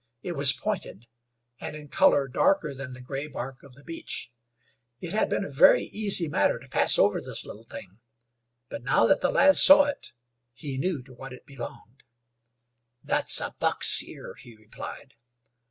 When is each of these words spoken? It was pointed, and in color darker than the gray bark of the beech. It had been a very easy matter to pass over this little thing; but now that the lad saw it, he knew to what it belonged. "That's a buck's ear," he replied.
It 0.23 0.31
was 0.31 0.51
pointed, 0.51 1.05
and 1.59 1.75
in 1.75 1.87
color 1.87 2.27
darker 2.27 2.73
than 2.73 2.93
the 2.93 3.01
gray 3.01 3.27
bark 3.27 3.61
of 3.61 3.75
the 3.75 3.83
beech. 3.83 4.31
It 4.99 5.13
had 5.13 5.29
been 5.29 5.45
a 5.45 5.49
very 5.51 5.83
easy 5.83 6.27
matter 6.27 6.57
to 6.57 6.67
pass 6.67 6.97
over 6.97 7.21
this 7.21 7.45
little 7.45 7.65
thing; 7.65 7.99
but 8.67 8.81
now 8.81 9.05
that 9.05 9.21
the 9.21 9.29
lad 9.29 9.57
saw 9.57 9.83
it, 9.83 10.11
he 10.55 10.79
knew 10.79 11.03
to 11.03 11.13
what 11.13 11.33
it 11.33 11.45
belonged. 11.45 12.01
"That's 13.03 13.39
a 13.41 13.55
buck's 13.59 14.01
ear," 14.01 14.33
he 14.39 14.55
replied. 14.55 15.13